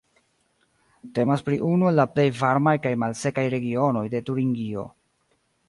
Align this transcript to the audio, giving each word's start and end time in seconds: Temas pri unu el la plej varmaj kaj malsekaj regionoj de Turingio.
Temas 1.17 1.43
pri 1.49 1.59
unu 1.67 1.91
el 1.91 2.01
la 2.03 2.07
plej 2.15 2.25
varmaj 2.39 2.75
kaj 2.87 2.95
malsekaj 3.05 3.47
regionoj 3.57 4.05
de 4.15 4.23
Turingio. 4.31 4.91